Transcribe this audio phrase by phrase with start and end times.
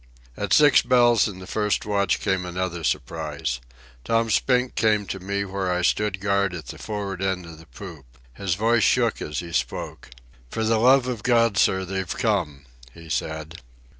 [0.35, 3.59] At six bells in the first watch came another surprise.
[4.03, 7.67] Tom Spink came to me where I stood guard at the for'ard end of the
[7.67, 8.07] poop.
[8.33, 10.09] His voice shook as he spoke.
[10.49, 13.61] "For the love of God, sir, they've come," he said.